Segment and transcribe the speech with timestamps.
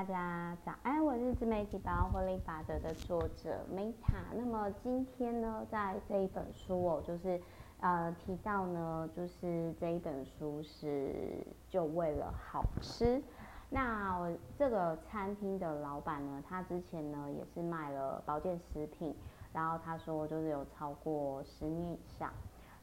[0.00, 4.22] 大家早安，我是自媒体百万获利法则的作者 Meta。
[4.34, 7.38] 那么今天呢，在这一本书哦，就是
[7.80, 13.22] 呃提到呢，就是这一本书是就为了好吃。
[13.68, 19.14] 那我这个餐厅的老板呢，他之前呢也是卖了保健食品，
[19.52, 22.32] 然后他说就是有超过十年以上。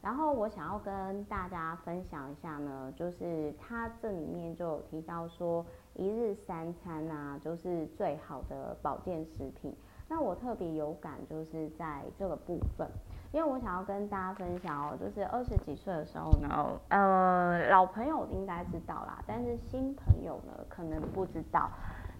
[0.00, 5.64] 然后我想要跟大家分享一下呢，就是它这里面就有提到说，
[5.94, 9.74] 一日三餐啊，就是最好的保健食品。
[10.08, 12.88] 那我特别有感，就是在这个部分，
[13.32, 16.48] 因为我想要跟大家分享哦，就是二十几岁的时候呢，
[16.88, 21.68] 呃，老朋友应该知道啦，但是新朋友呢，可能不知道。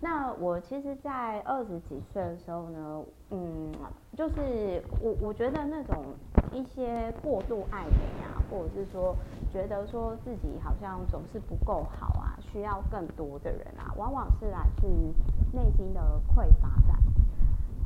[0.00, 3.72] 那我其实，在二十几岁的时候呢，嗯，
[4.16, 6.04] 就是我我觉得那种
[6.52, 9.16] 一些过度爱美啊，或者是说
[9.52, 15.12] 觉得说自己好像总是不够好啊，需要更多的人啊，往往是来自于
[15.52, 17.02] 内心的匮乏感，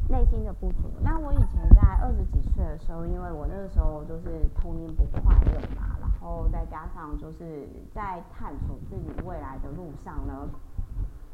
[0.09, 0.91] 内心的不足。
[1.03, 10.47] 那我以前在二十几岁的时候，因为我那个时候就是童年不快乐嘛，然后再加上就是在探索自己未来的路上呢。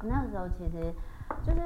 [0.03, 0.95] 那时候其实
[1.43, 1.61] 就是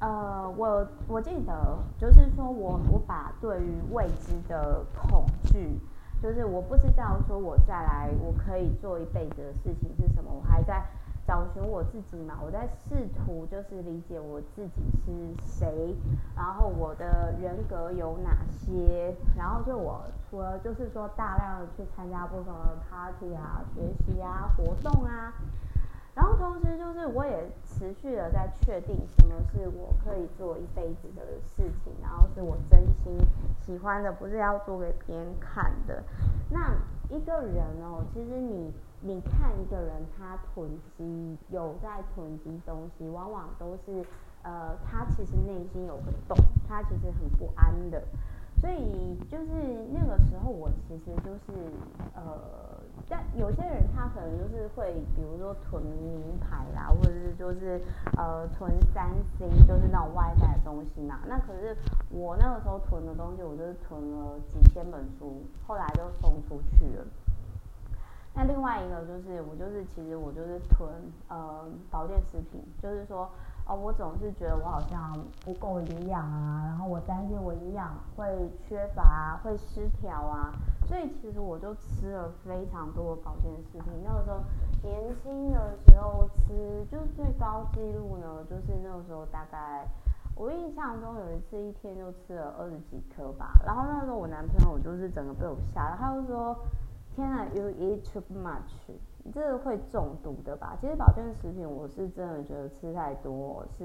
[0.00, 5.78] 呃，我我记得就是说我我把对于未知的恐惧，
[6.22, 10.84] 就是我不知道说我再来我可以做一辈子的事情是什么，我还在
[11.26, 15.12] 找寻我自己嘛，我在试图就是理解我自己是
[15.46, 15.94] 谁，
[16.36, 25.32] 然后我的人格有哪些，然后就我除了就是说大量的去参加不同的 party 啊、学习啊、活动啊。
[26.18, 33.16] 然后同时就是我也持续的在确定什么是我可以做一辈子的事情，然后是我真心
[33.60, 36.02] 喜欢的，不是要做给别人看的。
[36.50, 36.74] 那
[37.08, 44.04] 一个人哦，其实你你看一个人他囤积有在囤积东西，往往都是
[44.42, 46.36] 呃他其实内心有个洞，
[46.68, 48.02] 他其实很不安的。
[48.60, 51.70] 所以就是那个时候，我其实就是
[52.14, 57.80] 呃，但有些人他可能就是会，比如说囤名牌啦，或者是就是
[58.16, 61.20] 呃囤三星，就是那种外在的东西嘛。
[61.28, 61.76] 那可是
[62.10, 67.04] 我那个时候囤的东西，我就是囤了几千本书，后来就送出去了。
[68.34, 70.88] 那另外一个就是我就是其实我就是囤
[71.28, 73.30] 呃保健食品，就是说。
[73.68, 75.12] 哦，我总是觉得我好像
[75.44, 80.50] 不够营养啊，然后我担心我营养会缺乏，会失调啊，
[80.86, 83.92] 所以其实我就吃了非常多的保健食品。
[84.02, 84.40] 那个时候
[84.82, 89.86] 年轻的时候吃，就最高纪录呢，就是那个时候大概
[90.34, 93.60] 我印象中有一次一天就吃了二十几颗吧。
[93.66, 96.56] 然后那时候我男朋友就是整个被我吓了，他就说
[97.18, 98.94] ：“天啊，you eat too much。”
[99.34, 100.78] 这个会中毒的吧？
[100.80, 103.84] 其实保健食品，我是真的觉得吃太多是，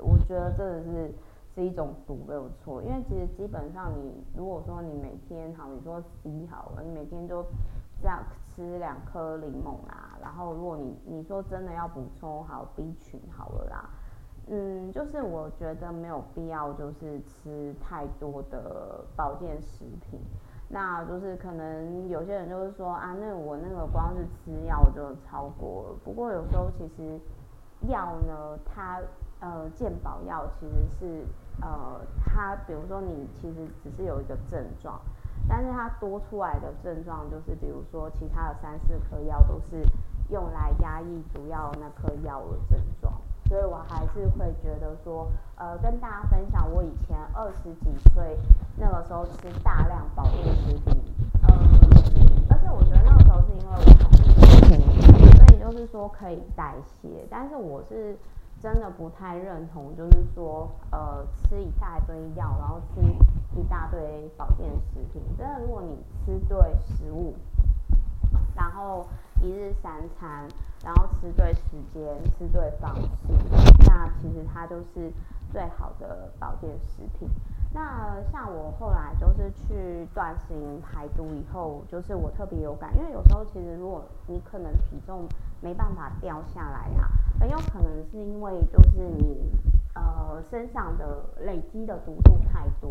[0.00, 1.14] 我觉得真的是
[1.54, 2.82] 是一种毒，没有错。
[2.82, 7.44] 因为其实基本上你如果说你每天好，你说 C 好了，你每天就
[8.00, 13.90] 这样吃两颗柠檬啊，然后如果你你说真的要补充好 B 群好了啦，
[14.48, 20.18] 嗯，就是我觉得没有必要就是吃太多的保健食品。
[20.74, 25.96] 那就是可能有些人就是说啊，那我那个光是吃药就超过了。
[26.02, 27.20] 不过有时候其实
[27.88, 28.98] 药呢，它
[29.40, 31.26] 呃健保药其实是
[31.60, 34.98] 呃它，比如说你其实只是有一个症状，
[35.46, 39.84] 但是它多出来的症状就是比如说其他的三四颗药都是
[40.30, 42.91] 用来压抑主要那颗药的症状。
[43.52, 48.38] 所以我还是会觉得说，呃，跟大家分享我以前二十几岁
[48.76, 50.96] 那个时候吃大量保健食品，
[51.42, 51.52] 呃，
[52.48, 53.76] 而且我觉得那个时候是因为我
[54.70, 54.80] 很，
[55.36, 58.16] 所以就是说可以代谢，但是我是
[58.58, 63.02] 真的不太认同，就是说，呃，吃一大堆药，然后吃
[63.54, 67.34] 一大堆保健食品，真的，如果你吃对食物，
[68.56, 69.06] 然后
[69.42, 70.48] 一日三餐。
[70.84, 72.02] 然后吃对时间，
[72.36, 73.08] 吃对方式，
[73.86, 75.12] 那其实它就是
[75.52, 77.28] 最好的保健食品。
[77.72, 80.52] 那像我后来就是去断食
[80.82, 85.24] 排毒以后，就是我特别有感，因为有时候其实如果你可能体重
[85.60, 89.52] 没办法掉下来啊，很有可能是因为就是你
[89.94, 92.90] 呃身上的累积的毒素太多。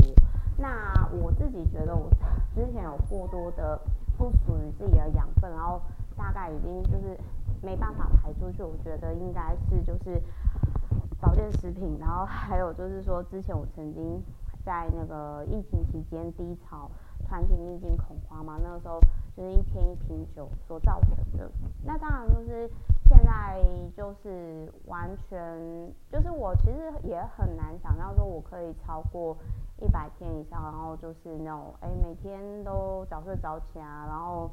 [0.56, 2.08] 那我自己觉得我
[2.54, 3.78] 之前有过多的
[4.16, 5.82] 不属于自己的养分，然后
[6.16, 7.18] 大概已经就是。
[7.64, 10.20] 没办法排出去，我觉得应该是就是
[11.20, 14.20] 保健食品，然后还有就是说，之前我曾经
[14.64, 16.90] 在那个疫情期间低潮，
[17.28, 18.98] 团体逆境恐慌嘛，那个时候
[19.36, 21.48] 就是一天一瓶酒所造成的。
[21.84, 22.68] 那当然就是
[23.08, 23.62] 现在
[23.96, 29.36] 就是完全就是我其实也很难想象说我可以超过
[29.80, 34.50] 一百天以上，然后就是那种哎每天都早睡早起啊，然后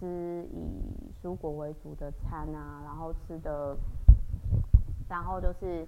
[0.00, 3.76] 吃以蔬果为主的餐啊，然后吃的，
[5.06, 5.86] 然后就是。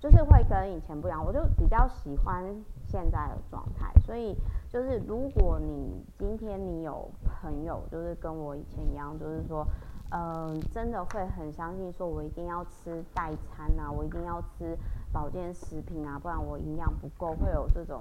[0.00, 2.42] 就是会跟以前不一样，我就比较喜欢
[2.86, 3.92] 现在的状态。
[4.00, 4.34] 所以
[4.66, 9.62] 就是，如果你今天你有朋友，就是跟我以前一样，就是说，
[10.10, 14.74] 嗯、真的会很相信说，我一定要吃代餐啊，我一定要吃
[15.12, 18.00] 保健食品啊，不然我营养不够，会有这种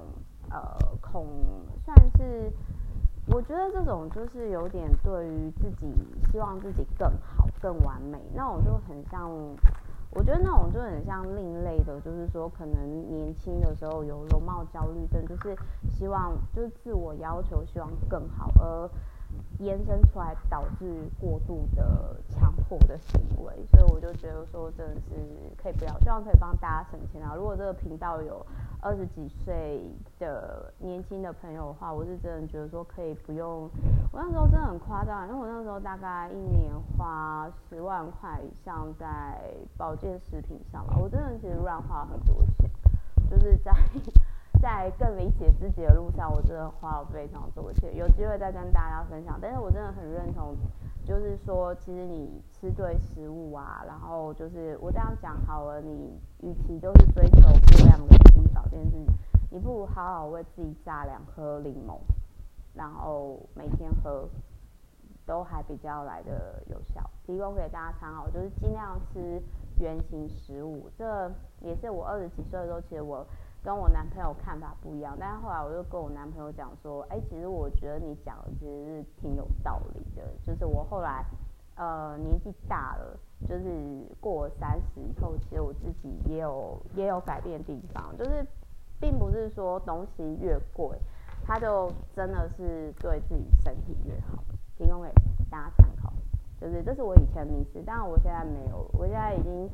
[0.51, 0.57] 呃
[1.01, 1.27] 恐，
[1.83, 2.49] 算是
[3.31, 5.87] 我觉得这种就是有点对于自己
[6.31, 9.29] 希望自己更好、更完美，那种就很像。
[10.11, 15.55] 我觉得那种就很像另类的，就是说可能年轻的时候有容貌焦虑症，就是
[15.91, 18.89] 希望就是自我要求希望更好，而
[19.59, 25.11] 延伸出来导致过度的强迫的行为，所以我就觉得说真的是
[25.61, 27.35] 可以不要，希望可以帮大家省钱啊。
[27.35, 28.43] 如果这个频道有
[28.81, 29.83] 二十几岁
[30.19, 33.69] 的年轻的朋友的话，我是真的觉得说可以不用。
[34.11, 42.71] 我那时候真的很夸张，因为我那时候大概一年花十万块以上在保健食品上吧，我真的其实乱花很多钱，
[43.29, 43.73] 就是在
[44.61, 47.95] 在更理解自己的路上，我真的花了非常多钱。
[47.95, 50.55] 有机会再跟大家分享，但是我真的很认同，
[51.03, 58.19] 就是说其实你吃对食物啊，然后就是我这样讲好了，你与其就是追求过量的。
[58.53, 59.05] 保健自己，
[59.51, 61.97] 你不如好好为自己榨两颗柠檬，
[62.73, 64.27] 然后每天喝，
[65.25, 67.01] 都还比较来的有效。
[67.25, 69.41] 提供给大家参考，就是尽量吃
[69.79, 70.89] 原型食物。
[70.97, 71.31] 这
[71.61, 73.25] 也是我二十几岁的时候，其实我
[73.63, 75.15] 跟我男朋友看法不一样。
[75.19, 80.23] 但是后来我就跟我男朋友讲说，哎，其实我觉得你讲的其实是挺有道理的。
[80.45, 81.25] 就是我后来
[81.75, 83.19] 呃年纪大了。
[83.47, 88.45] 就是过三十以后，其实我自己也有也有改变的地方，就是
[88.99, 90.99] 并不是说东西越贵，
[91.45, 94.43] 它就真的是对自己身体越好。
[94.77, 95.09] 提供给
[95.49, 96.11] 大家参考，
[96.59, 99.69] 就是这是我以前迷思，但我现在没有，我现在已经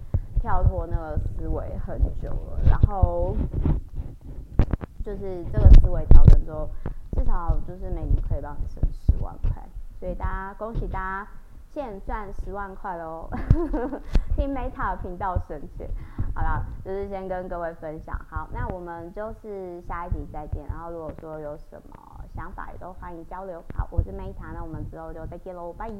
[0.45, 2.59] 跳脱那个思维很久了。
[2.69, 3.35] 然后
[5.03, 6.69] 就是这个思维调整之后，
[7.13, 9.67] 至少就是每年可以帮你省十万块，
[9.99, 11.27] 所以大家恭喜大家。
[11.67, 13.27] 现赚十万块喽！
[14.37, 15.89] 听 Meta 频道省钱，
[16.33, 18.17] 好了，就是先跟各位分享。
[18.29, 20.65] 好，那我们就是下一集再见。
[20.69, 23.61] 然后如果说有什么想法，也都欢迎交流。
[23.75, 25.91] 好，我是 Meta，那我们之后就再见喽，拜。